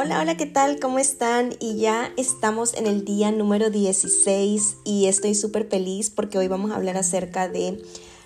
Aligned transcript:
Hola, 0.00 0.20
hola, 0.20 0.36
¿qué 0.36 0.46
tal? 0.46 0.78
¿Cómo 0.78 1.00
están? 1.00 1.56
Y 1.58 1.78
ya 1.78 2.12
estamos 2.16 2.74
en 2.74 2.86
el 2.86 3.04
día 3.04 3.32
número 3.32 3.68
16 3.68 4.76
y 4.84 5.06
estoy 5.06 5.34
súper 5.34 5.68
feliz 5.68 6.08
porque 6.08 6.38
hoy 6.38 6.46
vamos 6.46 6.70
a 6.70 6.76
hablar 6.76 6.96
acerca 6.96 7.48
de 7.48 7.82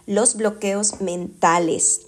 los 0.06 0.36
bloqueos 0.36 1.00
mentales. 1.00 2.02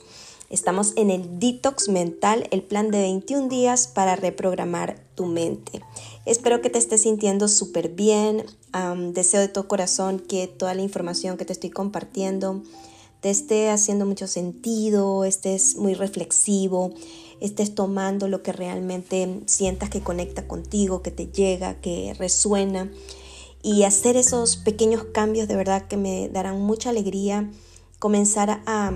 Estamos 0.51 0.93
en 0.97 1.09
el 1.09 1.39
detox 1.39 1.89
mental, 1.89 2.47
el 2.51 2.61
plan 2.61 2.91
de 2.91 3.01
21 3.01 3.49
días 3.49 3.89
para 3.89 4.17
reprogramar 4.17 4.99
tu 5.15 5.25
mente. 5.25 5.81
Espero 6.27 6.61
que 6.61 6.69
te 6.69 6.79
estés 6.79 7.01
sintiendo 7.01 7.49
súper 7.49 7.89
bien. 7.89 8.45
deseo 9.15 9.41
de 9.41 9.49
todo 9.49 9.67
corazón 9.67 10.19
que 10.19 10.47
toda 10.47 10.75
la 10.75 10.83
información 10.83 11.39
que 11.39 11.47
te 11.47 11.55
estoy 11.55 11.71
compartiendo 11.71 12.63
te 13.25 13.31
esté 13.31 13.71
haciendo 13.71 14.05
mucho 14.05 14.27
sentido, 14.27 15.25
estés 15.25 15.77
muy 15.77 15.95
reflexivo, 15.95 16.93
estés 17.41 17.75
tomando 17.75 18.29
lo 18.29 18.43
que 18.43 18.53
realmente 18.53 19.41
sientas 19.47 19.89
que 19.89 20.03
conecta 20.03 20.47
contigo, 20.47 21.01
que 21.01 21.11
te 21.11 21.29
llega, 21.29 21.81
que 21.81 22.13
resuena. 22.19 22.93
Y 23.63 23.85
hacer 23.85 24.19
esos 24.19 24.59
pequeños 24.59 25.05
cambios 25.05 25.49
de 25.49 25.57
verdad 25.57 25.89
que 25.89 25.97
me 25.97 26.29
darán 26.29 26.61
mucha 26.61 26.91
alegría. 26.91 27.51
Comenzar 27.99 28.61
a 28.67 28.93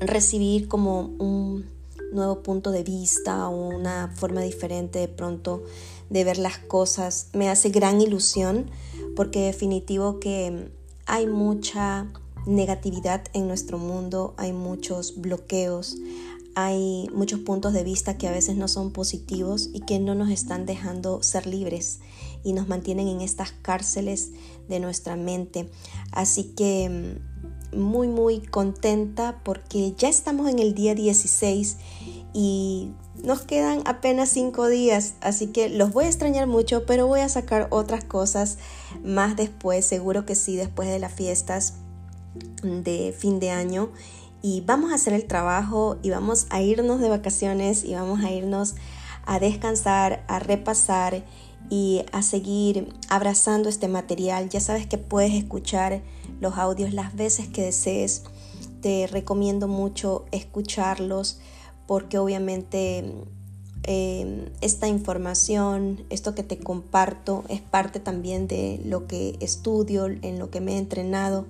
recibir 0.00 0.66
como 0.66 1.02
un 1.20 1.66
nuevo 2.10 2.42
punto 2.42 2.72
de 2.72 2.82
vista 2.82 3.48
o 3.48 3.68
una 3.68 4.12
forma 4.16 4.40
diferente 4.40 4.98
de 4.98 5.06
pronto 5.06 5.62
de 6.10 6.24
ver 6.24 6.38
las 6.38 6.58
cosas. 6.58 7.28
Me 7.32 7.48
hace 7.48 7.68
gran 7.68 8.00
ilusión 8.00 8.72
porque 9.14 9.42
definitivo 9.42 10.18
que 10.18 10.72
hay 11.06 11.28
mucha 11.28 12.08
negatividad 12.46 13.24
en 13.32 13.48
nuestro 13.48 13.78
mundo, 13.78 14.34
hay 14.36 14.52
muchos 14.52 15.20
bloqueos, 15.20 15.96
hay 16.54 17.08
muchos 17.12 17.40
puntos 17.40 17.74
de 17.74 17.84
vista 17.84 18.16
que 18.16 18.28
a 18.28 18.32
veces 18.32 18.56
no 18.56 18.66
son 18.66 18.90
positivos 18.90 19.68
y 19.74 19.80
que 19.80 19.98
no 19.98 20.14
nos 20.14 20.30
están 20.30 20.64
dejando 20.64 21.22
ser 21.22 21.46
libres 21.46 22.00
y 22.44 22.54
nos 22.54 22.66
mantienen 22.66 23.08
en 23.08 23.20
estas 23.20 23.50
cárceles 23.50 24.30
de 24.66 24.80
nuestra 24.80 25.16
mente. 25.16 25.68
Así 26.12 26.44
que 26.56 27.18
mm, 27.72 27.78
muy 27.78 28.08
muy 28.08 28.40
contenta 28.40 29.40
porque 29.44 29.92
ya 29.98 30.08
estamos 30.08 30.48
en 30.48 30.58
el 30.60 30.74
día 30.74 30.94
16 30.94 31.76
y 32.32 32.90
nos 33.22 33.42
quedan 33.42 33.82
apenas 33.84 34.28
5 34.30 34.68
días, 34.68 35.14
así 35.20 35.48
que 35.48 35.68
los 35.68 35.92
voy 35.92 36.04
a 36.04 36.08
extrañar 36.08 36.46
mucho, 36.46 36.86
pero 36.86 37.06
voy 37.06 37.20
a 37.20 37.28
sacar 37.28 37.66
otras 37.70 38.04
cosas 38.04 38.58
más 39.04 39.36
después, 39.36 39.84
seguro 39.84 40.24
que 40.24 40.34
sí, 40.34 40.56
después 40.56 40.88
de 40.88 40.98
las 40.98 41.12
fiestas 41.12 41.74
de 42.62 43.14
fin 43.16 43.40
de 43.40 43.50
año 43.50 43.90
y 44.42 44.60
vamos 44.60 44.92
a 44.92 44.94
hacer 44.94 45.12
el 45.12 45.26
trabajo 45.26 45.96
y 46.02 46.10
vamos 46.10 46.46
a 46.50 46.62
irnos 46.62 47.00
de 47.00 47.08
vacaciones 47.08 47.84
y 47.84 47.94
vamos 47.94 48.22
a 48.22 48.30
irnos 48.30 48.74
a 49.24 49.40
descansar, 49.40 50.24
a 50.28 50.38
repasar 50.38 51.24
y 51.68 52.04
a 52.12 52.22
seguir 52.22 52.94
abrazando 53.08 53.68
este 53.68 53.88
material. 53.88 54.48
Ya 54.48 54.60
sabes 54.60 54.86
que 54.86 54.98
puedes 54.98 55.34
escuchar 55.34 56.02
los 56.40 56.58
audios 56.58 56.92
las 56.92 57.16
veces 57.16 57.48
que 57.48 57.62
desees. 57.62 58.22
Te 58.80 59.08
recomiendo 59.08 59.66
mucho 59.66 60.26
escucharlos 60.30 61.40
porque 61.88 62.18
obviamente 62.18 63.14
eh, 63.82 64.52
esta 64.60 64.86
información, 64.86 66.04
esto 66.08 66.34
que 66.34 66.44
te 66.44 66.58
comparto, 66.58 67.42
es 67.48 67.62
parte 67.62 67.98
también 67.98 68.46
de 68.46 68.80
lo 68.84 69.08
que 69.08 69.36
estudio, 69.40 70.06
en 70.06 70.38
lo 70.38 70.50
que 70.50 70.60
me 70.60 70.74
he 70.74 70.78
entrenado 70.78 71.46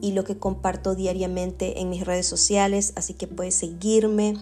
y 0.00 0.12
lo 0.12 0.24
que 0.24 0.38
comparto 0.38 0.94
diariamente 0.94 1.80
en 1.80 1.90
mis 1.90 2.04
redes 2.04 2.26
sociales, 2.26 2.92
así 2.96 3.14
que 3.14 3.26
puedes 3.26 3.54
seguirme 3.54 4.34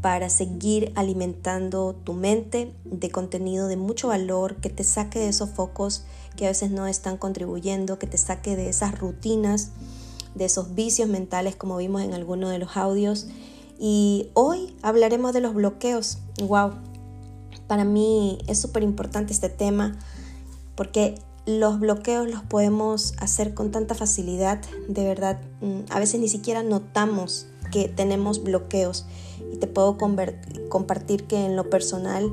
para 0.00 0.28
seguir 0.28 0.92
alimentando 0.96 1.94
tu 1.94 2.12
mente 2.12 2.74
de 2.84 3.10
contenido 3.10 3.68
de 3.68 3.76
mucho 3.76 4.08
valor 4.08 4.56
que 4.56 4.68
te 4.68 4.84
saque 4.84 5.18
de 5.18 5.28
esos 5.28 5.50
focos 5.50 6.04
que 6.36 6.44
a 6.44 6.50
veces 6.50 6.70
no 6.70 6.86
están 6.86 7.16
contribuyendo, 7.16 7.98
que 7.98 8.06
te 8.06 8.18
saque 8.18 8.56
de 8.56 8.68
esas 8.68 8.98
rutinas, 8.98 9.70
de 10.34 10.44
esos 10.44 10.74
vicios 10.74 11.08
mentales 11.08 11.56
como 11.56 11.76
vimos 11.76 12.02
en 12.02 12.12
alguno 12.12 12.48
de 12.48 12.58
los 12.58 12.76
audios. 12.76 13.28
Y 13.78 14.28
hoy 14.34 14.76
hablaremos 14.82 15.32
de 15.32 15.40
los 15.40 15.54
bloqueos. 15.54 16.18
Wow, 16.46 16.72
para 17.66 17.84
mí 17.84 18.38
es 18.46 18.60
súper 18.60 18.82
importante 18.82 19.32
este 19.32 19.48
tema 19.48 19.98
porque 20.74 21.14
los 21.46 21.78
bloqueos 21.78 22.28
los 22.28 22.42
podemos 22.42 23.14
hacer 23.18 23.54
con 23.54 23.70
tanta 23.70 23.94
facilidad, 23.94 24.60
de 24.88 25.04
verdad, 25.04 25.40
mm, 25.60 25.80
a 25.90 25.98
veces 25.98 26.20
ni 26.20 26.28
siquiera 26.28 26.62
notamos 26.62 27.46
que 27.70 27.88
tenemos 27.88 28.42
bloqueos 28.42 29.06
y 29.52 29.56
te 29.56 29.66
puedo 29.66 29.98
compartir 29.98 31.24
que 31.24 31.44
en 31.44 31.56
lo 31.56 31.68
personal, 31.68 32.32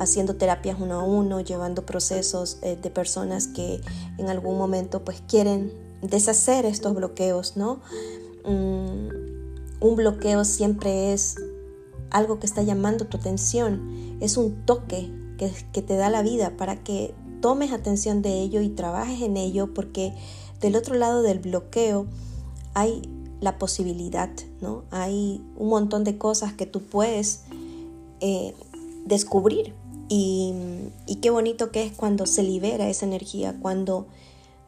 haciendo 0.00 0.36
terapias 0.36 0.78
uno 0.80 1.00
a 1.00 1.04
uno, 1.04 1.40
llevando 1.40 1.86
procesos 1.86 2.58
eh, 2.62 2.76
de 2.80 2.90
personas 2.90 3.48
que 3.48 3.80
en 4.18 4.28
algún 4.28 4.58
momento 4.58 5.04
pues 5.04 5.22
quieren 5.26 5.72
deshacer 6.02 6.66
estos 6.66 6.94
bloqueos, 6.94 7.56
¿no? 7.56 7.80
Mm, 8.44 9.08
un 9.80 9.96
bloqueo 9.96 10.44
siempre 10.44 11.12
es 11.12 11.36
algo 12.10 12.38
que 12.38 12.46
está 12.46 12.62
llamando 12.62 13.06
tu 13.06 13.16
atención, 13.16 14.18
es 14.20 14.36
un 14.36 14.64
toque 14.66 15.10
que, 15.38 15.52
que 15.72 15.82
te 15.82 15.96
da 15.96 16.10
la 16.10 16.22
vida 16.22 16.56
para 16.56 16.82
que 16.82 17.14
tomes 17.44 17.72
atención 17.72 18.22
de 18.22 18.40
ello 18.40 18.62
y 18.62 18.70
trabajes 18.70 19.20
en 19.20 19.36
ello 19.36 19.74
porque 19.74 20.14
del 20.62 20.76
otro 20.76 20.94
lado 20.94 21.20
del 21.20 21.40
bloqueo 21.40 22.06
hay 22.72 23.02
la 23.42 23.58
posibilidad, 23.58 24.30
¿no? 24.62 24.84
Hay 24.90 25.42
un 25.54 25.68
montón 25.68 26.04
de 26.04 26.16
cosas 26.16 26.54
que 26.54 26.64
tú 26.64 26.80
puedes 26.80 27.42
eh, 28.20 28.54
descubrir 29.04 29.74
y, 30.08 30.54
qué 31.20 31.28
bonito 31.28 31.70
que 31.70 31.84
es 31.84 31.92
cuando 31.92 32.24
se 32.24 32.42
libera 32.42 32.88
esa 32.88 33.04
energía, 33.04 33.58
cuando 33.60 34.06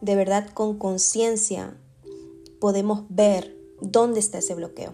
de 0.03 0.15
verdad 0.15 0.47
con 0.53 0.77
conciencia 0.77 1.79
podemos 2.61 3.05
ver 3.09 3.57
dónde 3.81 4.21
está 4.21 4.37
ese 4.37 4.55
bloqueo, 4.55 4.93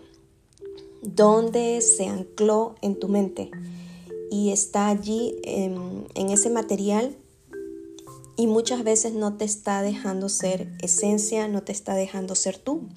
dónde 1.02 1.80
se 1.80 2.06
ancló 2.06 2.76
en 2.80 2.96
tu 2.96 3.08
mente 3.08 3.50
y 4.30 4.52
está 4.52 4.86
allí 4.86 5.34
en, 5.42 6.06
en 6.14 6.28
ese 6.28 6.48
material 6.48 7.16
y 8.36 8.46
muchas 8.46 8.84
veces 8.84 9.12
no 9.12 9.36
te 9.36 9.44
está 9.44 9.82
dejando 9.82 10.28
ser 10.28 10.72
esencia, 10.80 11.48
no 11.48 11.62
te 11.62 11.72
está 11.72 11.94
dejando 11.94 12.34
ser 12.34 12.58
tú. 12.58 12.88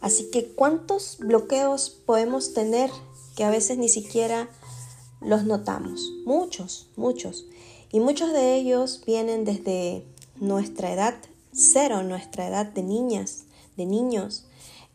Así 0.00 0.30
que 0.30 0.46
¿cuántos 0.46 1.18
bloqueos 1.18 1.90
podemos 1.90 2.54
tener 2.54 2.90
que 3.36 3.44
a 3.44 3.50
veces 3.50 3.78
ni 3.78 3.88
siquiera 3.88 4.48
los 5.20 5.44
notamos? 5.44 6.12
Muchos, 6.24 6.88
muchos. 6.96 7.46
Y 7.92 8.00
muchos 8.00 8.32
de 8.32 8.54
ellos 8.56 9.02
vienen 9.04 9.44
desde 9.44 10.04
nuestra 10.36 10.92
edad 10.92 11.14
cero, 11.52 12.02
nuestra 12.02 12.48
edad 12.48 12.66
de 12.66 12.82
niñas, 12.82 13.44
de 13.76 13.86
niños, 13.86 14.44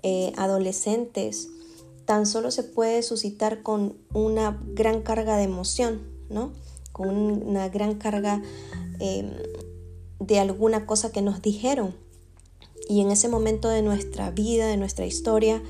eh, 0.03 0.33
adolescentes. 0.37 1.49
Tan 2.05 2.25
solo 2.25 2.51
se 2.51 2.63
puede 2.63 3.03
suscitar 3.03 3.61
con 3.61 3.97
una 4.13 4.59
gran 4.73 5.01
carga 5.01 5.37
de 5.37 5.43
emoción, 5.43 6.01
¿no? 6.29 6.53
Con 6.91 7.09
una 7.09 7.67
gran 7.69 7.95
carga 7.95 8.41
Em, 8.99 9.31
de 10.19 10.39
alguna 10.39 10.85
cosa 10.85 11.11
que 11.11 11.21
nos 11.21 11.41
dijeron. 11.41 11.95
Y 12.87 13.01
en 13.01 13.11
ese 13.11 13.27
momento 13.27 13.69
de 13.69 13.81
nuestra 13.81 14.31
vida, 14.31 14.67
de 14.67 14.77
nuestra 14.77 15.05
historia, 15.05 15.61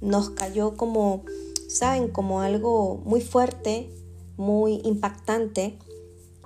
nos 0.00 0.30
cayó 0.30 0.76
como, 0.76 1.24
¿saben? 1.68 2.08
Como 2.08 2.40
algo 2.40 3.00
muy 3.04 3.20
fuerte, 3.20 3.90
muy 4.36 4.80
impactante, 4.84 5.78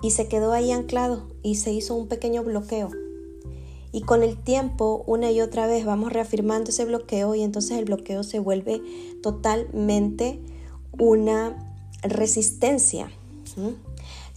y 0.01 0.11
se 0.11 0.27
quedó 0.27 0.51
ahí 0.53 0.71
anclado 0.71 1.27
y 1.41 1.55
se 1.55 1.73
hizo 1.73 1.95
un 1.95 2.07
pequeño 2.07 2.43
bloqueo. 2.43 2.91
Y 3.91 4.01
con 4.01 4.21
el 4.21 4.37
tiempo, 4.37 5.03
una 5.07 5.31
y 5.31 5.41
otra 5.41 5.65
vez, 5.65 5.85
vamos 5.85 6.13
reafirmando 6.13 6.69
ese 6.69 6.85
bloqueo 6.85 7.33
y 7.33 7.41
entonces 7.41 7.79
el 7.79 7.85
bloqueo 7.85 8.23
se 8.23 8.39
vuelve 8.39 8.81
totalmente 9.23 10.39
una 10.99 11.75
resistencia 12.03 13.09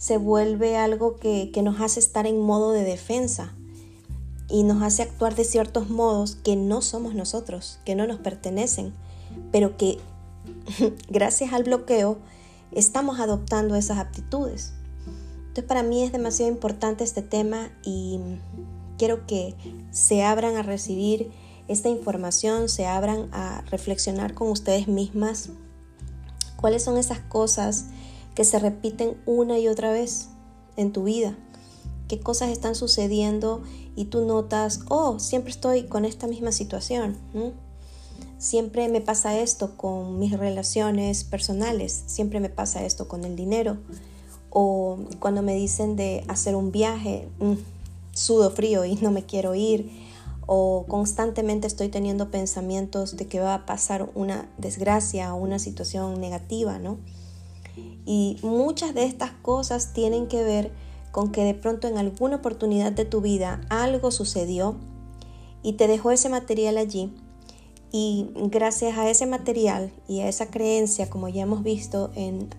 se 0.01 0.17
vuelve 0.17 0.77
algo 0.77 1.17
que, 1.17 1.51
nos 1.61 1.79
hace 1.79 1.99
estar 1.99 2.25
en 2.25 2.41
modo 2.41 2.71
de 2.71 2.83
defensa 2.83 3.53
y 4.49 4.63
nos 4.63 4.81
hace 4.81 5.03
actuar 5.03 5.35
de 5.35 5.43
ciertos 5.43 5.91
modos 5.91 6.35
que 6.37 6.55
no 6.55 6.81
somos 6.81 7.13
nosotros, 7.13 7.77
que 7.85 7.93
no 7.93 8.07
nos 8.07 8.17
pertenecen, 8.17 8.95
pero 9.51 9.77
que 9.77 9.99
gracias 11.07 11.53
al 11.53 11.65
bloqueo 11.65 12.17
estamos 12.71 13.19
adoptando 13.19 13.75
esas 13.75 13.99
aptitudes. 13.99 14.73
Entonces 15.37 15.65
para 15.65 15.83
mí 15.83 16.01
es 16.01 16.11
demasiado 16.11 16.51
importante 16.51 17.03
este 17.03 17.21
tema 17.21 17.69
y 17.83 18.19
quiero 18.97 19.27
que 19.27 19.53
se 19.91 20.23
abran 20.23 20.55
a 20.57 20.63
recibir 20.63 21.31
esta 21.67 21.89
información, 21.89 22.69
se 22.69 22.87
abran 22.87 23.29
a 23.33 23.61
reflexionar 23.69 24.33
con 24.33 24.49
ustedes 24.49 24.87
mismas 24.87 25.49
cuáles 26.55 26.83
son 26.83 26.97
esas 26.97 27.19
cosas 27.19 27.85
que 28.35 28.43
se 28.43 28.59
repiten 28.59 29.17
una 29.25 29.59
y 29.59 29.67
otra 29.67 29.91
vez 29.91 30.29
en 30.77 30.91
tu 30.91 31.03
vida. 31.03 31.37
¿Qué 32.07 32.19
cosas 32.19 32.49
están 32.49 32.75
sucediendo 32.75 33.61
y 33.95 34.05
tú 34.05 34.25
notas, 34.25 34.81
oh, 34.89 35.19
siempre 35.19 35.51
estoy 35.51 35.83
con 35.83 36.05
esta 36.05 36.27
misma 36.27 36.51
situación? 36.51 37.17
siempre 38.41 38.89
me 38.89 39.01
pasa 39.01 39.37
esto 39.37 39.77
con 39.77 40.17
mis 40.17 40.37
relaciones 40.37 41.23
personales, 41.23 42.03
siempre 42.07 42.39
me 42.39 42.49
pasa 42.49 42.83
esto 42.83 43.07
con 43.07 43.23
el 43.23 43.35
dinero. 43.35 43.77
O 44.49 44.97
cuando 45.19 45.43
me 45.43 45.53
dicen 45.53 45.95
de 45.95 46.25
hacer 46.27 46.55
un 46.55 46.71
viaje, 46.71 47.29
mm, 47.39 47.53
sudo 48.13 48.49
frío 48.49 48.83
y 48.83 48.95
no 48.95 49.11
me 49.11 49.25
quiero 49.25 49.53
ir. 49.53 49.91
O 50.47 50.85
constantemente 50.87 51.67
estoy 51.67 51.89
teniendo 51.89 52.31
pensamientos 52.31 53.15
de 53.15 53.27
que 53.27 53.39
va 53.39 53.53
a 53.53 53.65
pasar 53.67 54.09
una 54.15 54.49
desgracia 54.57 55.33
o 55.35 55.37
una 55.37 55.59
situación 55.59 56.19
negativa, 56.19 56.79
¿no? 56.79 56.97
Y 58.05 58.37
muchas 58.41 58.93
de 58.93 59.05
estas 59.05 59.31
cosas 59.31 59.93
tienen 59.93 60.27
que 60.27 60.43
ver 60.43 60.71
con 61.11 61.31
que 61.31 61.43
de 61.43 61.53
pronto 61.53 61.87
en 61.87 61.97
alguna 61.97 62.37
oportunidad 62.37 62.91
de 62.91 63.05
tu 63.05 63.21
vida 63.21 63.61
algo 63.69 64.11
sucedió 64.11 64.75
y 65.63 65.73
te 65.73 65.87
dejó 65.87 66.11
ese 66.11 66.29
material 66.29 66.77
allí 66.77 67.13
y 67.93 68.29
gracias 68.35 68.97
a 68.97 69.09
ese 69.09 69.25
material 69.25 69.91
y 70.07 70.21
a 70.21 70.29
esa 70.29 70.47
creencia, 70.47 71.09
como 71.09 71.27
ya 71.27 71.43
hemos 71.43 71.61
visto 71.61 72.09
en, 72.15 72.49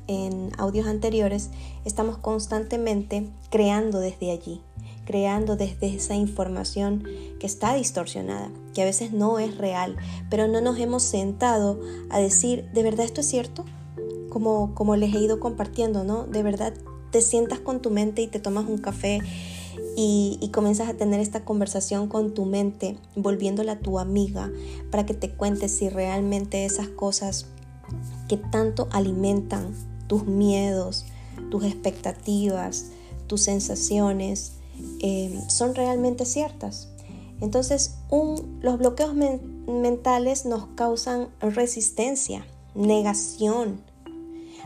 audios 0.58 0.86
anteriores, 0.86 1.48
estamos 1.86 2.18
constantemente 2.18 3.26
creando 3.48 3.98
desde 3.98 4.30
allí, 4.30 4.60
creando 5.06 5.56
desde 5.56 5.94
esa 5.94 6.14
información 6.14 7.04
que 7.40 7.46
está 7.46 7.74
distorsionada, 7.74 8.50
que 8.74 8.82
a 8.82 8.84
veces 8.84 9.12
no 9.12 9.38
es 9.38 9.56
real, 9.56 9.96
pero 10.28 10.48
no 10.48 10.60
nos 10.60 10.78
hemos 10.78 11.02
sentado 11.02 11.80
a 12.10 12.18
decir, 12.18 12.70
¿de 12.74 12.82
verdad 12.82 13.06
esto 13.06 13.22
es 13.22 13.28
cierto? 13.28 13.64
Como, 14.32 14.74
como 14.74 14.96
les 14.96 15.14
he 15.14 15.18
ido 15.18 15.40
compartiendo, 15.40 16.04
¿no? 16.04 16.26
De 16.26 16.42
verdad 16.42 16.72
te 17.10 17.20
sientas 17.20 17.60
con 17.60 17.82
tu 17.82 17.90
mente 17.90 18.22
y 18.22 18.28
te 18.28 18.38
tomas 18.40 18.66
un 18.66 18.78
café 18.78 19.20
y, 19.94 20.50
comienzas 20.54 20.88
a 20.88 20.94
tener 20.94 21.20
esta 21.20 21.44
conversación 21.44 22.08
con 22.08 22.32
tu 22.32 22.46
mente, 22.46 22.96
volviéndola 23.14 23.78
tu 23.78 23.98
amiga, 23.98 24.50
para 24.90 25.04
que 25.04 25.12
te 25.12 25.30
cuentes 25.30 25.72
si 25.72 25.90
realmente 25.90 26.64
esas 26.64 26.88
cosas 26.88 27.46
que 28.26 28.38
tanto 28.38 28.88
alimentan 28.90 29.74
tus 30.06 30.24
miedos, 30.24 31.04
tus 31.50 31.64
expectativas, 31.64 32.86
tus 33.26 33.42
sensaciones, 33.42 34.54
eh, 35.00 35.38
son 35.48 35.74
realmente 35.74 36.24
ciertas. 36.24 36.88
Entonces, 37.42 37.96
los 38.62 38.78
bloqueos 38.78 39.14
mentales 39.66 40.46
nos 40.46 40.68
causan 40.74 41.28
resistencia, 41.40 42.46
negación, 42.74 43.82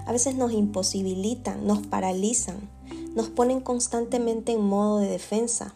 a 0.07 0.13
veces 0.13 0.37
nos 0.37 0.53
imposibilitan, 0.53 1.67
nos 1.67 1.87
paralizan 1.87 2.71
nos 3.17 3.31
ponen 3.31 3.61
constantemente 3.61 4.53
en 4.53 4.61
modo 4.61 4.99
de 4.99 5.09
defensa. 5.09 5.75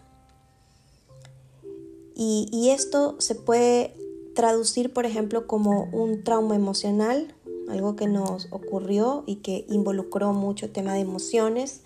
Y, 2.15 2.69
esto 2.69 3.17
se 3.19 3.35
puede 3.35 3.95
traducir, 4.35 4.93
por 4.93 5.07
ejemplo, 5.07 5.47
como 5.47 5.89
un 5.91 6.23
trauma 6.23 6.55
emocional, 6.55 7.35
algo 7.71 7.97
que 7.97 8.07
nos 8.07 8.49
ocurrió 8.51 9.25
y 9.27 9.37
que 9.37 9.65
involucró 9.71 10.35
mucho 10.35 10.67
el 10.67 10.73
tema 10.73 10.93
de 10.93 11.01
emociones. 11.01 11.81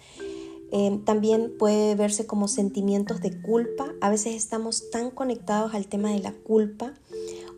Eh, 0.73 0.99
también 1.05 1.52
puede 1.56 1.94
verse 1.94 2.26
como 2.26 2.49
sentimientos 2.49 3.20
de 3.20 3.41
culpa. 3.41 3.93
A 4.00 4.11
veces 4.11 4.35
estamos 4.35 4.91
tan 4.91 5.12
conectados 5.12 5.73
al 5.73 5.87
tema 5.87 6.11
de 6.11 6.19
la 6.19 6.32
culpa 6.32 6.94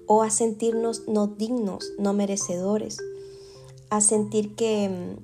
o 0.06 0.22
a 0.22 0.28
sentirnos 0.28 1.08
no 1.08 1.28
dignos, 1.28 1.92
no 1.98 2.12
merecedores, 2.12 2.98
a 3.90 4.00
sentir 4.00 4.54
que 4.54 5.16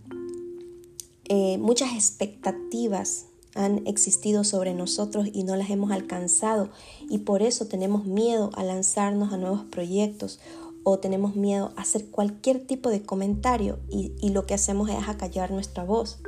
eh, 1.29 1.59
muchas 1.59 1.95
expectativas 1.95 3.27
han 3.55 3.87
existido 3.87 4.45
sobre 4.45 4.75
nosotros 4.75 5.29
y 5.33 5.45
no 5.45 5.57
las 5.57 5.71
hemos 5.71 5.91
alcanzado 5.91 6.71
y 7.09 7.19
por 7.19 7.43
eso 7.43 7.67
tenemos 7.67 8.07
miedo 8.07 8.51
a 8.55 8.65
lanzarnos 8.65 9.33
a 9.33 9.37
nuevos 9.37 9.65
proyectos 9.65 10.41
o 10.85 10.99
tenemos 10.99 11.37
miedo 11.37 11.73
a 11.77 11.83
hacer 11.83 12.07
cualquier 12.07 12.67
tipo 12.67 12.89
de 12.89 13.03
comentario 13.03 13.79
y, 13.89 14.13
y 14.21 14.31
lo 14.31 14.47
que 14.47 14.55
hacemos 14.55 14.91
es 14.91 15.09
acallar 15.09 15.51
nuestra 15.51 15.85
voz. 15.85 16.19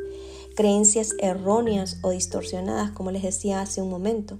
Creencias 0.54 1.14
erróneas 1.18 1.98
o 2.02 2.10
distorsionadas, 2.10 2.92
como 2.92 3.10
les 3.10 3.24
decía 3.24 3.60
hace 3.60 3.82
un 3.82 3.90
momento. 3.90 4.38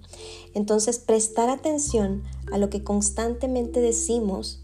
Entonces, 0.55 1.01
prestar 1.01 1.51
atención 1.51 2.23
a 2.53 2.59
lo 2.59 2.71
que 2.71 2.85
constantemente 2.85 3.81
decimos 3.81 4.64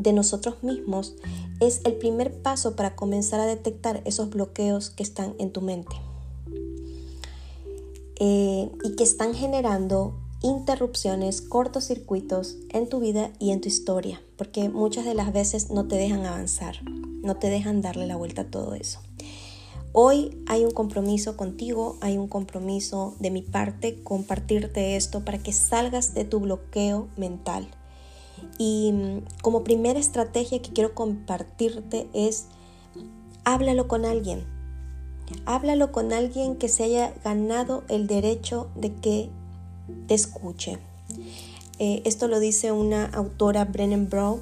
de 0.00 0.12
nosotros 0.12 0.62
mismos 0.62 1.14
es 1.60 1.82
el 1.84 1.94
primer 1.94 2.40
paso 2.42 2.74
para 2.74 2.96
comenzar 2.96 3.38
a 3.40 3.46
detectar 3.46 4.02
esos 4.04 4.30
bloqueos 4.30 4.90
que 4.90 5.02
están 5.02 5.34
en 5.38 5.52
tu 5.52 5.60
mente 5.60 5.94
eh, 8.18 8.70
y 8.82 8.96
que 8.96 9.04
están 9.04 9.34
generando 9.34 10.14
interrupciones, 10.42 11.42
cortocircuitos 11.42 12.56
en 12.70 12.88
tu 12.88 13.00
vida 13.00 13.30
y 13.38 13.50
en 13.50 13.60
tu 13.60 13.68
historia, 13.68 14.22
porque 14.36 14.70
muchas 14.70 15.04
de 15.04 15.14
las 15.14 15.34
veces 15.34 15.70
no 15.70 15.86
te 15.86 15.96
dejan 15.96 16.24
avanzar, 16.24 16.76
no 17.22 17.36
te 17.36 17.50
dejan 17.50 17.82
darle 17.82 18.06
la 18.06 18.16
vuelta 18.16 18.42
a 18.42 18.50
todo 18.50 18.74
eso. 18.74 19.00
Hoy 19.92 20.42
hay 20.46 20.64
un 20.64 20.70
compromiso 20.70 21.36
contigo, 21.36 21.98
hay 22.00 22.16
un 22.16 22.28
compromiso 22.28 23.16
de 23.18 23.30
mi 23.30 23.42
parte 23.42 24.02
compartirte 24.02 24.96
esto 24.96 25.24
para 25.24 25.38
que 25.38 25.52
salgas 25.52 26.14
de 26.14 26.24
tu 26.24 26.40
bloqueo 26.40 27.08
mental 27.16 27.68
y 28.58 28.92
mm, 28.92 29.42
como 29.42 29.64
primera 29.64 29.98
estrategia 29.98 30.60
que 30.60 30.70
quiero 30.70 30.94
compartirte 30.94 32.08
es 32.12 32.46
háblalo 33.44 33.88
con 33.88 34.04
alguien. 34.04 34.44
Háblalo 35.46 35.92
con 35.92 36.12
alguien 36.12 36.56
que 36.56 36.68
se 36.68 36.84
haya 36.84 37.14
ganado 37.24 37.84
el 37.88 38.06
derecho 38.06 38.68
de 38.74 38.92
que 38.94 39.30
te 40.06 40.14
escuche. 40.14 40.78
Eh, 41.78 42.02
esto 42.04 42.28
lo 42.28 42.40
dice 42.40 42.72
una 42.72 43.06
autora, 43.06 43.64
Brennan 43.64 44.08
Brown, 44.08 44.40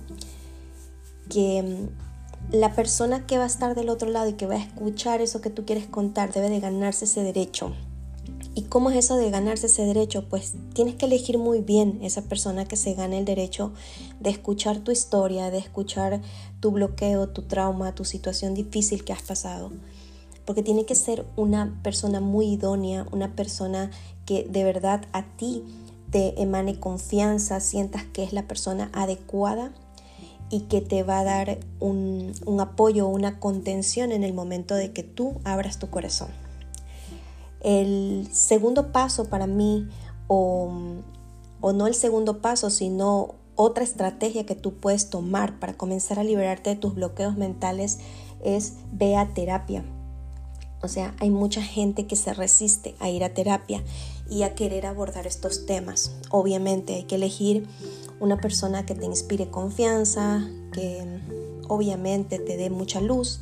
que 1.29 1.63
mm, 1.63 2.57
la 2.57 2.75
persona 2.75 3.27
que 3.27 3.39
va 3.39 3.45
a 3.45 3.49
estar 3.49 3.75
del 3.75 3.91
otro 3.91 4.09
lado 4.09 4.29
y 4.29 4.33
que 4.33 4.47
va 4.47 4.55
a 4.55 4.59
escuchar 4.59 5.21
eso 5.21 5.41
que 5.41 5.51
tú 5.51 5.65
quieres 5.65 5.87
contar 5.87 6.33
debe 6.33 6.49
de 6.49 6.61
ganarse 6.61 7.05
ese 7.05 7.23
derecho. 7.23 7.75
¿Y 8.59 8.63
cómo 8.63 8.91
es 8.91 8.97
eso 8.97 9.17
de 9.17 9.31
ganarse 9.31 9.67
ese 9.67 9.85
derecho? 9.85 10.25
Pues 10.29 10.55
tienes 10.75 10.97
que 10.97 11.07
elegir 11.07 11.39
muy 11.39 11.61
bien 11.61 12.01
esa 12.03 12.23
persona 12.23 12.65
que 12.65 12.75
se 12.75 12.95
gane 12.95 13.17
el 13.17 13.25
derecho 13.25 13.73
de 14.19 14.31
escuchar 14.31 14.81
tu 14.81 14.91
historia, 14.91 15.53
de 15.53 15.59
escuchar 15.59 16.21
tu 16.59 16.73
bloqueo, 16.73 17.29
tu 17.29 17.43
trauma, 17.43 17.95
tu 17.95 18.05
situación 18.05 18.55
difícil 18.55 19.05
que 19.05 19.13
has 19.13 19.23
pasado. 19.23 19.71
Porque 20.45 20.65
tiene 20.65 20.87
que 20.87 20.97
ser 20.97 21.25
una 21.37 21.79
persona 21.85 22.19
muy 22.19 22.47
idónea, 22.47 23.07
una 23.13 23.37
persona 23.37 23.93
que 24.27 24.43
de 24.43 24.65
verdad 24.65 25.05
a 25.13 25.23
ti 25.37 25.63
te 26.11 26.43
emane 26.43 26.81
confianza, 26.81 27.61
sientas 27.61 28.07
que 28.07 28.25
es 28.25 28.33
la 28.33 28.49
persona 28.49 28.91
adecuada 28.93 29.71
y 30.51 30.63
que 30.63 30.81
te 30.81 31.05
va 31.05 31.21
a 31.21 31.25
dar 31.25 31.61
un, 31.79 32.33
un 32.45 32.61
apoyo, 32.61 33.07
una 33.07 33.39
contención 33.39 34.11
en 34.11 34.25
el 34.25 34.35
momento 34.35 34.75
de 34.75 34.91
que 34.91 35.05
tú 35.05 35.35
abras 35.45 35.79
tu 35.79 35.91
corazón. 35.91 36.48
El 37.61 38.29
segundo 38.33 38.93
paso 38.93 39.29
para 39.29 39.47
mí, 39.47 39.89
o, 40.29 40.71
no 41.63 41.87
el 41.87 41.95
segundo 41.95 42.41
paso, 42.41 42.71
sino 42.71 43.35
otra 43.57 43.83
estrategia 43.83 44.47
que 44.47 44.55
tú 44.55 44.75
puedes 44.75 45.11
tomar 45.11 45.59
para 45.59 45.77
comenzar 45.77 46.19
a 46.19 46.25
liberarte 46.25 46.71
de 46.71 46.77
tus 46.77 46.95
bloqueos 46.95 47.37
mentales 47.37 47.99
es 48.45 48.75
ve 48.93 49.17
a 49.17 49.35
terapia. 49.35 49.85
O 50.81 50.87
sea, 50.87 51.17
hay 51.19 51.31
mucha 51.31 51.61
gente 51.61 52.07
que 52.07 52.15
se 52.15 52.33
resiste 52.33 52.95
a 53.01 53.11
ir 53.11 53.25
a 53.25 53.35
terapia 53.35 53.83
y 54.31 54.43
a 54.43 54.55
querer 54.55 54.87
abordar 54.87 55.27
estos 55.27 55.67
temas. 55.67 56.13
Obviamente 56.31 56.95
hay 56.95 57.03
que 57.03 57.17
elegir 57.17 57.67
una 58.21 58.37
persona 58.37 58.87
que 58.87 58.95
te 58.95 59.05
inspire 59.05 59.51
confianza, 59.51 60.49
que 60.73 61.21
obviamente 61.67 62.39
te 62.39 62.57
dé 62.57 62.71
mucha 62.71 63.01
luz. 63.01 63.41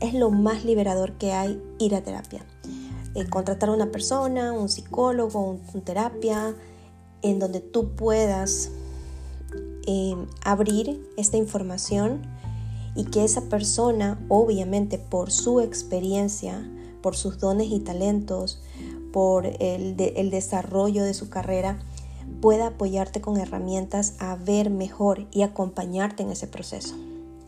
Es 0.00 0.14
lo 0.14 0.30
más 0.30 0.64
liberador 0.64 1.14
que 1.14 1.32
hay 1.32 1.60
ir 1.80 1.96
a 1.96 2.02
terapia. 2.02 2.46
Eh, 3.18 3.26
contratar 3.28 3.68
a 3.70 3.72
una 3.72 3.90
persona, 3.90 4.52
un 4.52 4.68
psicólogo, 4.68 5.40
un, 5.40 5.80
terapia, 5.82 6.54
en 7.22 7.40
donde 7.40 7.58
tú 7.58 7.96
puedas 7.96 8.70
eh, 9.88 10.14
abrir 10.44 11.04
esta 11.16 11.36
información 11.36 12.22
y 12.94 13.06
que 13.06 13.24
esa 13.24 13.48
persona, 13.48 14.24
obviamente 14.28 14.98
por 14.98 15.32
su 15.32 15.60
experiencia, 15.60 16.64
por 17.02 17.16
sus 17.16 17.40
dones 17.40 17.72
y 17.72 17.80
talentos, 17.80 18.62
por 19.12 19.46
el 19.46 19.96
desarrollo 20.30 21.02
de 21.02 21.12
su 21.12 21.28
carrera, 21.28 21.80
pueda 22.40 22.68
apoyarte 22.68 23.20
con 23.20 23.36
herramientas 23.36 24.14
a 24.20 24.36
ver 24.36 24.70
mejor 24.70 25.26
y 25.32 25.42
acompañarte 25.42 26.22
en 26.22 26.30
ese 26.30 26.46
proceso. 26.46 26.94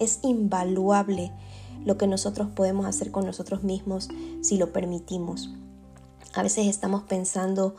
Es 0.00 0.18
invaluable 0.24 1.30
lo 1.84 1.96
que 1.96 2.06
nosotros 2.06 2.48
podemos 2.54 2.86
hacer 2.86 3.10
con 3.10 3.26
nosotros 3.26 3.62
mismos 3.62 4.08
si 4.42 4.56
lo 4.56 4.72
permitimos. 4.72 5.50
A 6.34 6.42
veces 6.42 6.66
estamos 6.66 7.02
pensando 7.04 7.74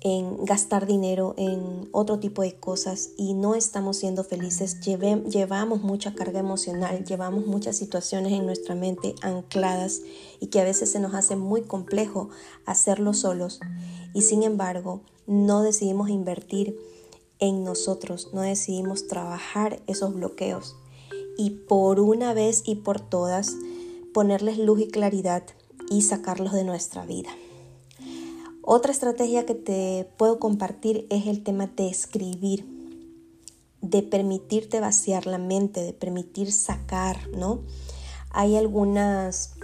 en 0.00 0.44
gastar 0.44 0.86
dinero 0.86 1.34
en 1.38 1.88
otro 1.92 2.18
tipo 2.18 2.42
de 2.42 2.56
cosas 2.56 3.10
y 3.16 3.32
no 3.32 3.54
estamos 3.54 3.96
siendo 3.96 4.22
felices. 4.22 4.80
llevamos 4.80 5.82
mucha 5.82 6.14
carga 6.14 6.40
emocional, 6.40 7.04
llevamos 7.04 7.46
muchas 7.46 7.76
situaciones 7.76 8.32
en 8.32 8.44
nuestra 8.44 8.74
mente 8.74 9.14
ancladas 9.22 10.02
y 10.40 10.48
que 10.48 10.60
a 10.60 10.64
veces 10.64 10.90
se 10.90 11.00
nos 11.00 11.14
hace 11.14 11.36
muy 11.36 11.62
complejo 11.62 12.28
hacerlo 12.66 13.14
solos. 13.14 13.60
Y 14.12 14.22
sin 14.22 14.42
embargo, 14.42 15.00
no 15.26 15.62
decidimos 15.62 16.10
invertir 16.10 16.76
en 17.40 17.64
nosotros 17.64 18.30
no 18.32 18.42
decidimos 18.42 19.06
trabajar 19.06 19.82
esos 19.86 20.14
bloqueos 20.14 20.76
y 21.36 21.50
por 21.50 22.00
una 22.00 22.34
vez 22.34 22.62
y 22.64 22.76
por 22.76 23.00
todas 23.00 23.54
ponerles 24.12 24.58
luz 24.58 24.80
y 24.80 24.88
claridad 24.88 25.44
y 25.90 26.02
sacarlos 26.02 26.52
de 26.52 26.64
nuestra 26.64 27.04
vida. 27.04 27.30
Otra 28.62 28.92
estrategia 28.92 29.44
que 29.44 29.54
te 29.54 30.08
puedo 30.16 30.38
compartir 30.38 31.06
es 31.10 31.26
el 31.26 31.42
tema 31.42 31.66
de 31.66 31.88
escribir, 31.88 32.66
de 33.82 34.02
permitirte 34.02 34.80
vaciar 34.80 35.26
la 35.26 35.38
mente, 35.38 35.82
de 35.82 35.92
permitir 35.92 36.50
sacar, 36.50 37.28
¿no? 37.36 37.60
Hay 38.30 38.56
algunas 38.56 39.54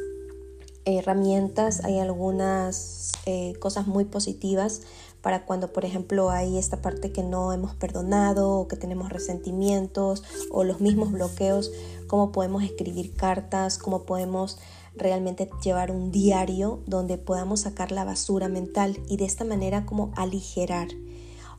herramientas, 0.85 1.83
hay 1.85 1.99
algunas 1.99 3.12
eh, 3.27 3.55
cosas 3.59 3.87
muy 3.87 4.05
positivas 4.05 4.83
para 5.23 5.45
cuando, 5.45 5.73
por 5.73 5.85
ejemplo, 5.85 6.31
hay 6.31 6.57
esta 6.57 6.81
parte 6.81 7.12
que 7.12 7.23
no 7.23 7.53
hemos 7.53 7.75
perdonado 7.75 8.50
o 8.50 8.69
que 8.69 8.77
tenemos 8.77 9.11
resentimientos 9.11 10.23
o 10.50 10.65
los 10.65 10.81
mismos 10.81 11.12
bloqueos, 11.12 11.71
cómo 12.07 12.33
podemos 12.33 12.62
escribir 12.62 13.15
cartas, 13.15 13.79
cómo 13.79 14.05
podemos 14.05 14.59
realmente 14.97 15.49
llevar 15.62 15.91
un 15.91 16.11
diario 16.11 16.81
donde 16.87 17.19
podamos 17.19 17.61
sacar 17.61 17.93
la 17.93 18.05
basura 18.05 18.49
mental 18.49 18.99
y 19.09 19.17
de 19.17 19.25
esta 19.25 19.45
manera 19.45 19.87
como 19.87 20.12
aligerar. 20.17 20.89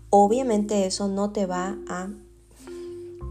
Obviamente 0.10 0.86
eso 0.86 1.08
no 1.08 1.32
te 1.32 1.46
va 1.46 1.78
a 1.88 2.08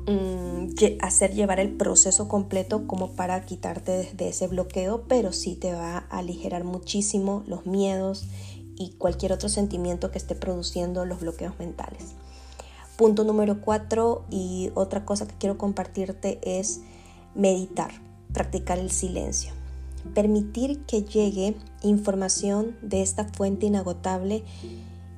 mm, 0.07 0.75
hacer 1.03 1.35
llevar 1.35 1.61
el 1.61 1.77
proceso 1.77 2.29
completo 2.29 2.87
como 2.87 3.13
para 3.13 3.45
quitarte 3.45 4.11
de 4.15 4.29
ese 4.29 4.47
bloqueo, 4.47 5.05
pero 5.07 5.33
sí 5.33 5.57
te 5.57 5.75
va 5.75 5.99
a 5.99 6.19
aligerar 6.19 6.65
muchísimo 6.65 7.43
los 7.47 7.67
miedos 7.67 8.25
y 8.81 8.93
cualquier 8.93 9.35
otro 9.35 9.51
sentimiento 9.51 10.11
que 10.11 10.17
esté 10.17 10.35
produciendo 10.35 11.05
los 11.05 11.21
bloqueos 11.21 11.59
mentales. 11.59 12.15
Punto 12.97 13.25
número 13.25 13.61
cuatro 13.61 14.25
y 14.31 14.71
otra 14.75 15.05
cosa 15.05 15.29
que 15.29 15.35
quiero 15.35 15.59
compartirte 15.59 16.41
es 16.43 16.81
meditar, 17.35 17.91
practicar 18.33 18.79
el 18.79 18.91
silencio. 18.91 19.53
Permitir 20.15 20.81
que 20.87 21.03
llegue 21.03 21.57
información 21.83 22.75
de 22.81 23.03
esta 23.03 23.27
fuente 23.27 23.67
inagotable 23.67 24.45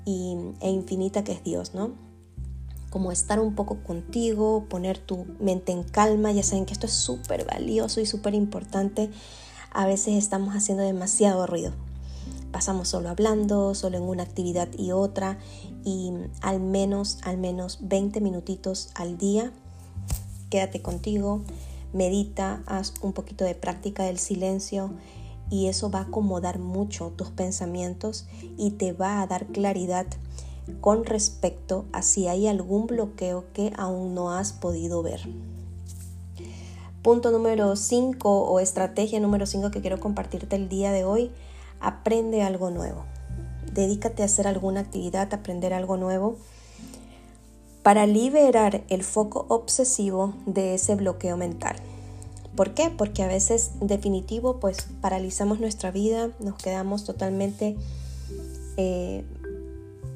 y, 0.04 0.36
e 0.60 0.68
infinita 0.68 1.22
que 1.22 1.30
es 1.30 1.44
Dios, 1.44 1.72
¿no? 1.72 1.92
Como 2.90 3.12
estar 3.12 3.38
un 3.38 3.54
poco 3.54 3.84
contigo, 3.84 4.66
poner 4.68 4.98
tu 4.98 5.24
mente 5.38 5.70
en 5.70 5.84
calma. 5.84 6.32
Ya 6.32 6.42
saben 6.42 6.66
que 6.66 6.72
esto 6.72 6.86
es 6.86 6.92
súper 6.92 7.46
valioso 7.46 8.00
y 8.00 8.06
súper 8.06 8.34
importante. 8.34 9.08
A 9.70 9.86
veces 9.86 10.14
estamos 10.14 10.56
haciendo 10.56 10.82
demasiado 10.82 11.46
ruido 11.46 11.72
pasamos 12.52 12.88
solo 12.88 13.08
hablando, 13.08 13.74
solo 13.74 13.96
en 13.96 14.04
una 14.04 14.22
actividad 14.22 14.68
y 14.78 14.92
otra 14.92 15.38
y 15.84 16.12
al 16.42 16.60
menos, 16.60 17.18
al 17.22 17.38
menos 17.38 17.78
20 17.80 18.20
minutitos 18.20 18.90
al 18.94 19.18
día. 19.18 19.52
Quédate 20.50 20.82
contigo, 20.82 21.40
medita, 21.92 22.62
haz 22.66 22.94
un 23.00 23.12
poquito 23.12 23.44
de 23.44 23.54
práctica 23.54 24.04
del 24.04 24.18
silencio 24.18 24.90
y 25.50 25.66
eso 25.66 25.90
va 25.90 26.00
a 26.00 26.02
acomodar 26.02 26.58
mucho 26.58 27.12
tus 27.16 27.30
pensamientos 27.30 28.26
y 28.56 28.72
te 28.72 28.92
va 28.92 29.22
a 29.22 29.26
dar 29.26 29.46
claridad 29.46 30.06
con 30.80 31.04
respecto 31.04 31.86
a 31.92 32.02
si 32.02 32.28
hay 32.28 32.46
algún 32.46 32.86
bloqueo 32.86 33.44
que 33.52 33.72
aún 33.76 34.14
no 34.14 34.32
has 34.32 34.52
podido 34.52 35.02
ver. 35.02 35.28
Punto 37.02 37.32
número 37.32 37.74
5 37.74 38.42
o 38.44 38.60
estrategia 38.60 39.18
número 39.18 39.44
5 39.44 39.70
que 39.72 39.80
quiero 39.80 39.98
compartirte 39.98 40.54
el 40.54 40.68
día 40.68 40.92
de 40.92 41.04
hoy 41.04 41.32
aprende 41.82 42.42
algo 42.42 42.70
nuevo. 42.70 43.04
Dedícate 43.72 44.22
a 44.22 44.26
hacer 44.26 44.46
alguna 44.46 44.80
actividad, 44.80 45.32
aprender 45.32 45.74
algo 45.74 45.96
nuevo 45.96 46.36
para 47.82 48.06
liberar 48.06 48.84
el 48.88 49.02
foco 49.02 49.46
obsesivo 49.48 50.34
de 50.46 50.74
ese 50.74 50.94
bloqueo 50.94 51.36
mental. 51.36 51.76
¿Por 52.54 52.74
qué? 52.74 52.90
Porque 52.90 53.22
a 53.22 53.28
veces 53.28 53.72
definitivo 53.80 54.60
pues 54.60 54.86
paralizamos 55.00 55.58
nuestra 55.58 55.90
vida, 55.90 56.30
nos 56.38 56.56
quedamos 56.56 57.04
totalmente 57.04 57.76
eh, 58.76 59.24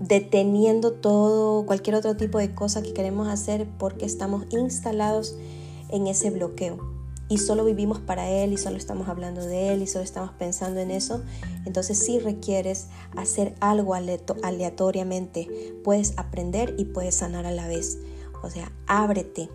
deteniendo 0.00 0.92
todo, 0.92 1.64
cualquier 1.66 1.96
otro 1.96 2.16
tipo 2.16 2.38
de 2.38 2.54
cosa 2.54 2.82
que 2.82 2.92
queremos 2.92 3.28
hacer 3.28 3.66
porque 3.78 4.04
estamos 4.04 4.44
instalados 4.50 5.36
en 5.88 6.06
ese 6.06 6.30
bloqueo 6.30 6.95
y 7.28 7.38
solo 7.38 7.64
vivimos 7.64 7.98
para 8.00 8.28
Él 8.30 8.52
y 8.52 8.56
solo 8.56 8.76
estamos 8.76 9.08
hablando 9.08 9.44
de 9.44 9.72
Él 9.72 9.82
y 9.82 9.86
solo 9.86 10.04
estamos 10.04 10.30
pensando 10.32 10.80
en 10.80 10.90
eso, 10.90 11.22
entonces 11.64 11.98
si 11.98 12.18
requieres 12.18 12.86
hacer 13.16 13.54
algo 13.60 13.94
aleatoriamente. 13.94 15.48
Puedes 15.82 16.14
aprender 16.16 16.74
y 16.78 16.84
puedes 16.84 17.16
sanar 17.16 17.46
a 17.46 17.52
la 17.52 17.66
vez. 17.66 17.98
O 18.42 18.50
sea, 18.50 18.70
ábrete 18.86 19.48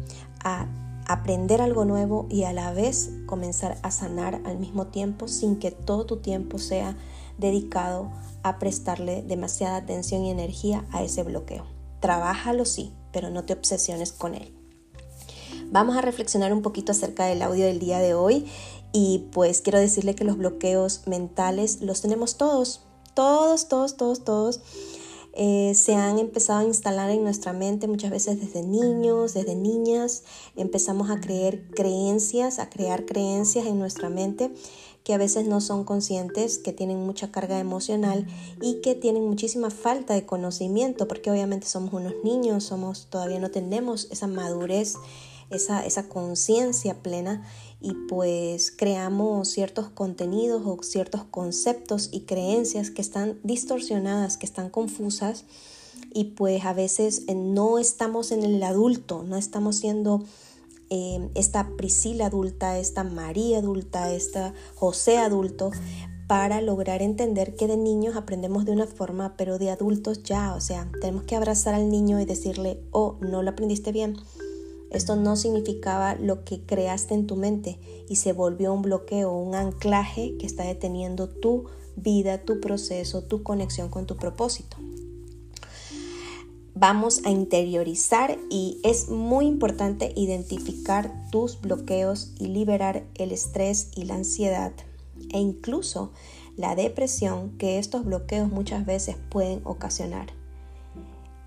a 0.44 0.68
aprender 1.08 1.62
algo 1.62 1.86
nuevo 1.86 2.28
y 2.30 2.44
a 2.44 2.54
la 2.54 2.74
vez 2.74 3.12
comenzar 3.26 3.78
a 3.84 3.92
sanar 3.92 4.42
al 4.46 4.58
mismo 4.58 4.88
tiempo 4.88 5.28
sin 5.28 5.58
que 5.58 5.72
todo 5.72 6.06
tu 6.06 6.18
tiempo 6.18 6.58
sea 6.58 6.98
dedicado 7.38 8.12
a 8.44 8.60
prestarle 8.60 9.24
demasiada 9.24 9.78
atención 9.78 10.24
y 10.24 10.32
energía 10.32 10.86
a 10.92 11.04
ese 11.04 11.24
bloqueo. 11.24 11.66
Trabájalo 12.00 12.66
sí, 12.66 12.94
pero 13.12 13.30
no 13.30 13.46
te 13.46 13.54
obsesiones 13.54 14.12
con 14.12 14.36
él. 14.36 14.61
Vamos 15.72 15.96
a 15.96 16.02
reflexionar 16.02 16.52
un 16.52 16.62
poquito 16.62 16.92
acerca 16.92 17.26
del 17.26 17.42
audio 17.42 17.66
del 17.66 17.80
día 17.80 18.00
de 18.00 18.14
hoy 18.14 18.46
y 18.92 19.30
pues 19.32 19.62
quiero 19.62 19.80
decirle 19.80 20.16
que 20.16 20.26
los 20.26 20.38
bloqueos 20.38 21.04
mentales 21.08 21.82
los 21.82 22.02
tenemos 22.02 22.36
todos, 22.36 22.82
todos, 23.14 23.70
todos, 23.70 23.96
todos, 23.96 24.26
todos. 24.26 24.60
Eh, 25.34 25.72
se 25.74 25.96
han 25.96 26.20
empezado 26.20 26.60
a 26.60 26.66
instalar 26.66 27.10
en 27.10 27.24
nuestra 27.24 27.54
mente 27.54 27.88
muchas 27.88 28.12
veces 28.12 28.42
desde 28.42 28.64
niños, 28.64 29.34
desde 29.34 29.56
niñas. 29.56 30.24
Empezamos 30.58 31.10
a 31.10 31.22
creer 31.22 31.66
creencias, 31.70 32.60
a 32.60 32.70
crear 32.70 33.06
creencias 33.06 33.66
en 33.66 33.80
nuestra 33.80 34.10
mente 34.10 34.52
que 35.06 35.14
a 35.14 35.18
veces 35.18 35.48
no 35.48 35.62
son 35.62 35.86
conscientes, 35.86 36.58
que 36.58 36.74
tienen 36.74 37.06
mucha 37.06 37.32
carga 37.32 37.60
emocional 37.60 38.28
y 38.62 38.82
que 38.82 38.94
tienen 38.94 39.26
muchísima 39.26 39.72
falta 39.72 40.14
de 40.14 40.26
conocimiento, 40.26 41.08
porque 41.08 41.32
obviamente 41.32 41.66
somos 41.66 41.94
unos 41.94 42.14
niños, 42.24 42.66
somos 42.66 43.08
todavía 43.10 43.40
no 43.40 43.50
tenemos 43.50 44.10
esa 44.12 44.28
madurez 44.28 44.98
esa, 45.52 45.86
esa 45.86 46.10
conciencia 46.10 47.02
plena 47.02 47.44
y 47.80 47.94
pues 48.08 48.72
creamos 48.72 49.50
ciertos 49.50 49.90
contenidos 49.90 50.64
o 50.66 50.82
ciertos 50.84 51.24
conceptos 51.24 52.10
y 52.12 52.22
creencias 52.22 52.92
que 52.92 53.02
están 53.02 53.40
distorsionadas, 53.44 54.38
que 54.38 54.46
están 54.46 54.70
confusas 54.70 55.46
y 56.14 56.26
pues 56.36 56.66
a 56.66 56.74
veces 56.74 57.24
eh, 57.28 57.36
no 57.36 57.80
estamos 57.80 58.32
en 58.32 58.44
el 58.44 58.62
adulto, 58.64 59.24
no 59.24 59.38
estamos 59.38 59.78
siendo 59.78 60.24
eh, 60.90 61.30
esta 61.36 61.70
Priscila 61.78 62.28
adulta, 62.28 62.78
esta 62.78 63.04
María 63.04 63.60
adulta, 63.60 64.12
esta 64.12 64.54
José 64.76 65.18
adulto 65.18 65.72
para 66.28 66.62
lograr 66.62 67.02
entender 67.02 67.56
que 67.56 67.68
de 67.68 67.78
niños 67.78 68.16
aprendemos 68.16 68.64
de 68.64 68.72
una 68.72 68.88
forma, 68.88 69.36
pero 69.38 69.58
de 69.58 69.70
adultos 69.70 70.24
ya, 70.24 70.54
o 70.54 70.62
sea, 70.62 70.90
tenemos 71.02 71.24
que 71.24 71.36
abrazar 71.36 71.74
al 71.74 71.90
niño 71.90 72.22
y 72.22 72.26
decirle, 72.26 72.82
oh, 72.92 73.18
no 73.20 73.44
lo 73.44 73.50
aprendiste 73.50 73.92
bien, 73.92 74.16
esto 74.92 75.16
no 75.16 75.36
significaba 75.36 76.16
lo 76.16 76.44
que 76.44 76.66
creaste 76.66 77.14
en 77.14 77.26
tu 77.26 77.38
mente 77.38 77.80
y 78.10 78.18
se 78.18 78.34
volvió 78.34 78.74
un 78.74 78.82
bloqueo, 78.82 79.32
un 79.32 79.56
anclaje 79.56 80.36
que 80.38 80.46
está 80.46 80.64
deteniendo 80.64 81.30
tu 81.30 81.66
vida, 81.96 82.40
tu 82.44 82.60
proceso, 82.60 83.24
tu 83.24 83.42
conexión 83.42 83.90
con 83.90 84.06
tu 84.06 84.18
propósito. 84.18 84.78
Vamos 86.76 87.22
a 87.26 87.30
interiorizar 87.30 88.38
y 88.50 88.80
es 88.84 89.10
muy 89.10 89.46
importante 89.46 90.14
identificar 90.16 91.30
tus 91.32 91.62
bloqueos 91.62 92.34
y 92.40 92.48
liberar 92.48 93.06
el 93.16 93.32
estrés 93.32 93.92
y 93.96 94.04
la 94.04 94.16
ansiedad 94.16 94.74
e 95.32 95.40
incluso 95.40 96.12
la 96.58 96.76
depresión 96.76 97.58
que 97.58 97.78
estos 97.78 98.04
bloqueos 98.06 98.50
muchas 98.50 98.86
veces 98.86 99.16
pueden 99.30 99.62
ocasionar. 99.64 100.41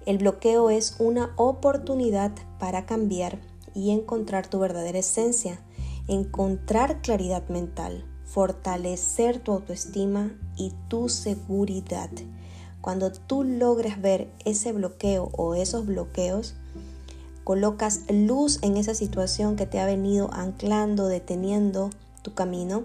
El 0.07 0.19
bloqueo 0.19 0.69
es 0.69 0.97
una 0.99 1.33
oportunidad 1.37 2.33
para 2.59 2.85
cambiar 2.85 3.39
y 3.75 3.91
encontrar 3.91 4.47
tu 4.47 4.59
verdadera 4.59 4.99
esencia, 4.99 5.61
encontrar 6.09 7.01
claridad 7.01 7.49
mental, 7.49 8.05
fortalecer 8.25 9.39
tu 9.39 9.53
autoestima 9.53 10.33
y 10.57 10.73
tu 10.89 11.09
seguridad. 11.09 12.11
Cuando 12.83 13.13
tú 13.13 13.45
logres 13.45 14.01
ver 14.03 14.31
ese 14.45 14.73
bloqueo 14.73 15.31
o 15.33 15.55
esos 15.55 15.87
bloqueos, 15.87 16.55
colocas 17.43 18.03
luz 18.11 18.59
en 18.63 18.77
esa 18.77 18.95
situación 18.95 19.57
que 19.57 19.67
te 19.67 19.81
ha 19.81 19.87
venido 19.87 20.31
anclando, 20.35 21.09
deteniendo 21.09 21.89
tu 22.21 22.35
camino, 22.35 22.85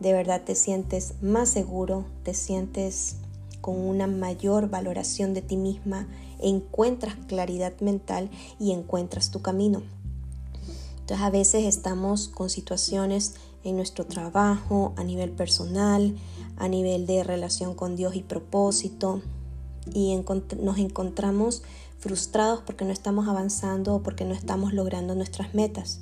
de 0.00 0.14
verdad 0.14 0.42
te 0.42 0.54
sientes 0.54 1.14
más 1.20 1.50
seguro, 1.50 2.06
te 2.22 2.32
sientes 2.32 3.16
con 3.60 3.78
una 3.78 4.06
mayor 4.06 4.68
valoración 4.68 5.34
de 5.34 5.42
ti 5.42 5.56
misma, 5.56 6.08
encuentras 6.38 7.16
claridad 7.26 7.72
mental 7.80 8.30
y 8.58 8.72
encuentras 8.72 9.30
tu 9.30 9.42
camino. 9.42 9.82
Entonces 11.00 11.24
a 11.24 11.30
veces 11.30 11.64
estamos 11.64 12.28
con 12.28 12.50
situaciones 12.50 13.34
en 13.62 13.76
nuestro 13.76 14.06
trabajo, 14.06 14.92
a 14.96 15.04
nivel 15.04 15.30
personal, 15.30 16.16
a 16.56 16.68
nivel 16.68 17.06
de 17.06 17.22
relación 17.24 17.74
con 17.74 17.96
Dios 17.96 18.16
y 18.16 18.22
propósito, 18.22 19.22
y 19.92 20.16
nos 20.60 20.78
encontramos 20.78 21.62
frustrados 21.98 22.60
porque 22.66 22.84
no 22.84 22.92
estamos 22.92 23.28
avanzando 23.28 23.94
o 23.94 24.02
porque 24.02 24.24
no 24.24 24.34
estamos 24.34 24.72
logrando 24.72 25.14
nuestras 25.14 25.54
metas. 25.54 26.00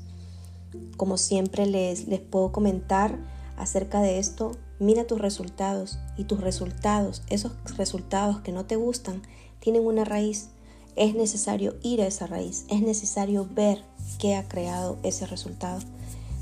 Como 0.97 1.19
siempre 1.19 1.67
les, 1.67 2.09
les 2.09 2.21
puedo 2.21 2.51
comentar 2.51 3.19
acerca 3.57 4.01
de 4.01 4.19
esto, 4.19 4.53
mira 4.79 5.07
tus 5.07 5.21
resultados 5.21 5.99
y 6.17 6.25
tus 6.25 6.41
resultados, 6.41 7.23
esos 7.29 7.53
resultados 7.77 8.41
que 8.41 8.53
no 8.53 8.65
te 8.65 8.77
gustan, 8.77 9.23
tienen 9.61 9.87
una 9.87 10.05
raíz. 10.05 10.49
Es 10.97 11.15
necesario 11.15 11.75
ir 11.83 12.01
a 12.03 12.07
esa 12.07 12.27
raíz, 12.27 12.67
es 12.69 12.81
necesario 12.81 13.49
ver 13.53 13.85
qué 14.19 14.37
ha 14.37 14.47
creado 14.49 14.99
ese 15.03 15.27
resultado. 15.27 15.81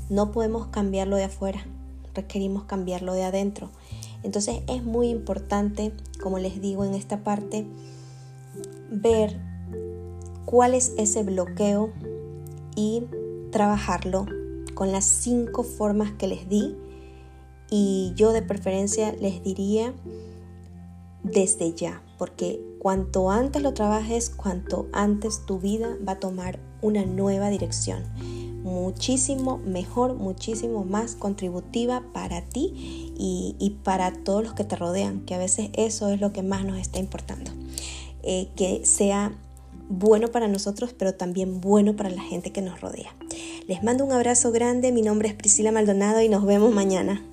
No 0.09 0.31
podemos 0.31 0.67
cambiarlo 0.67 1.15
de 1.15 1.23
afuera, 1.23 1.65
requerimos 2.13 2.65
cambiarlo 2.65 3.13
de 3.13 3.23
adentro. 3.23 3.71
Entonces 4.23 4.61
es 4.67 4.83
muy 4.83 5.09
importante, 5.09 5.91
como 6.21 6.39
les 6.39 6.61
digo 6.61 6.85
en 6.85 6.93
esta 6.93 7.23
parte, 7.23 7.65
ver 8.91 9.39
cuál 10.45 10.75
es 10.75 10.93
ese 10.97 11.23
bloqueo 11.23 11.91
y 12.75 13.03
trabajarlo 13.51 14.25
con 14.73 14.91
las 14.91 15.05
cinco 15.05 15.63
formas 15.63 16.11
que 16.11 16.27
les 16.27 16.47
di. 16.47 16.75
Y 17.75 18.13
yo 18.15 18.33
de 18.33 18.43
preferencia 18.43 19.13
les 19.13 19.41
diría 19.41 19.95
desde 21.23 21.73
ya, 21.73 22.03
porque 22.19 22.61
cuanto 22.77 23.31
antes 23.31 23.63
lo 23.63 23.73
trabajes, 23.73 24.29
cuanto 24.29 24.85
antes 24.93 25.43
tu 25.47 25.57
vida 25.57 25.97
va 26.07 26.11
a 26.11 26.19
tomar 26.19 26.59
una 26.83 27.03
nueva 27.03 27.49
dirección 27.49 28.03
muchísimo 28.61 29.57
mejor, 29.57 30.13
muchísimo 30.13 30.85
más 30.85 31.15
contributiva 31.15 32.03
para 32.13 32.43
ti 32.43 33.11
y, 33.17 33.77
para 33.83 34.13
todos 34.13 34.43
los 34.43 34.53
que 34.53 34.65
te 34.65 34.75
rodean, 34.75 35.21
que 35.25 35.33
a 35.33 35.39
veces 35.39 35.71
eso 35.73 36.09
es 36.09 36.21
lo 36.21 36.31
que 36.31 36.43
más 36.43 36.65
nos 36.65 36.77
está 36.77 36.99
importando. 36.99 37.51
Eh, 38.21 38.49
que 38.55 38.85
sea 38.85 39.35
bueno 39.89 40.27
para 40.27 40.47
nosotros, 40.47 40.93
pero 40.95 41.15
también 41.15 41.59
bueno 41.59 41.95
para 41.95 42.11
la 42.11 42.21
gente 42.21 42.51
que 42.51 42.61
nos 42.61 42.81
rodea. 42.81 43.15
Les 43.67 43.81
mando 43.81 44.05
un 44.05 44.11
abrazo 44.11 44.51
grande, 44.51 44.91
mi 44.91 45.01
nombre 45.01 45.27
es 45.27 45.33
Priscila 45.33 45.71
Maldonado 45.71 46.21
y 46.21 46.29
nos 46.29 46.45
vemos 46.45 46.71
mañana. 46.71 47.32